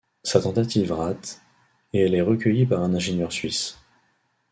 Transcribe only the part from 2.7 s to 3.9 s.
un ingénieur suisse.